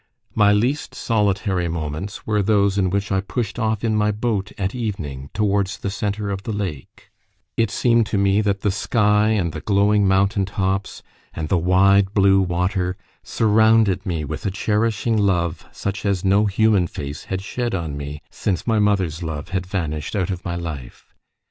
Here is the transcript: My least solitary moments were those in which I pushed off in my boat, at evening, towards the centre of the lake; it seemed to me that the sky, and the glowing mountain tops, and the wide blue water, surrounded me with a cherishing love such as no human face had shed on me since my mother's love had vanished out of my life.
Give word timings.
My 0.33 0.51
least 0.51 0.95
solitary 0.95 1.67
moments 1.67 2.25
were 2.25 2.41
those 2.41 2.75
in 2.79 2.89
which 2.89 3.11
I 3.11 3.21
pushed 3.21 3.59
off 3.59 3.83
in 3.83 3.95
my 3.95 4.09
boat, 4.11 4.51
at 4.57 4.73
evening, 4.73 5.29
towards 5.31 5.77
the 5.77 5.91
centre 5.91 6.31
of 6.31 6.41
the 6.41 6.51
lake; 6.51 7.11
it 7.55 7.69
seemed 7.69 8.07
to 8.07 8.17
me 8.17 8.41
that 8.41 8.61
the 8.61 8.71
sky, 8.71 9.29
and 9.29 9.53
the 9.53 9.61
glowing 9.61 10.07
mountain 10.07 10.45
tops, 10.47 11.03
and 11.35 11.49
the 11.49 11.59
wide 11.59 12.15
blue 12.15 12.41
water, 12.41 12.97
surrounded 13.21 14.03
me 14.03 14.25
with 14.25 14.43
a 14.47 14.49
cherishing 14.49 15.17
love 15.17 15.67
such 15.71 16.03
as 16.03 16.25
no 16.25 16.47
human 16.47 16.87
face 16.87 17.25
had 17.25 17.43
shed 17.43 17.75
on 17.75 17.95
me 17.95 18.23
since 18.31 18.65
my 18.65 18.79
mother's 18.79 19.21
love 19.21 19.49
had 19.49 19.67
vanished 19.67 20.15
out 20.15 20.31
of 20.31 20.43
my 20.43 20.55
life. 20.55 21.13